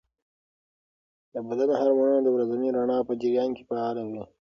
د 1.33 1.35
بدن 1.47 1.69
هارمونونه 1.79 2.19
د 2.23 2.27
ورځني 2.35 2.69
رڼا 2.77 2.99
په 3.07 3.13
جریان 3.21 3.49
کې 3.57 3.63
فعاله 3.69 4.01
وي. 4.09 4.23